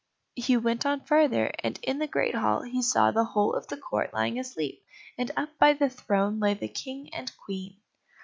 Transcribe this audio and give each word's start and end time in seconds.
He 0.33 0.57
went 0.57 0.83
on 0.83 1.01
farther, 1.05 1.51
and 1.63 1.79
in 1.83 1.99
the 1.99 2.07
great 2.07 2.33
hall 2.33 2.63
he 2.63 2.81
saw 2.81 3.11
the 3.11 3.23
whole 3.23 3.53
of 3.53 3.67
the 3.67 3.77
court 3.77 4.11
lying 4.15 4.39
asleep, 4.39 4.83
and 5.15 5.29
up 5.37 5.55
by 5.59 5.73
the 5.73 5.91
throne 5.91 6.39
lay 6.39 6.55
the 6.55 6.69
King 6.69 7.13
and 7.13 7.31
Queen. 7.45 7.77